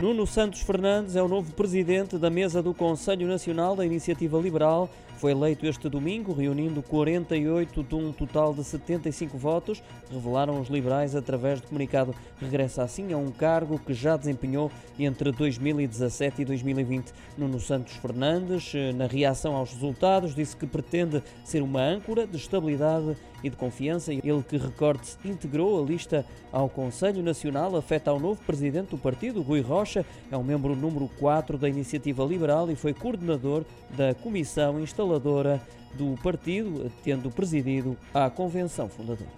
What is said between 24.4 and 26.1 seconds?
que, recorde-se, integrou a